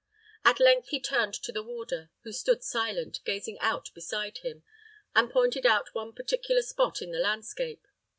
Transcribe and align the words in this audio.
At 0.43 0.59
length 0.59 0.87
he 0.87 0.99
turned 0.99 1.35
to 1.35 1.51
the 1.51 1.61
warder, 1.61 2.09
who 2.23 2.31
stood 2.31 2.63
silent, 2.63 3.19
gazing 3.23 3.59
out 3.59 3.91
beside 3.93 4.39
him, 4.39 4.63
and 5.15 5.29
pointed 5.29 5.63
out 5.67 5.93
one 5.93 6.11
particular 6.11 6.63
spot 6.63 7.03
in 7.03 7.11
the 7.11 7.19
landscape. 7.19 7.87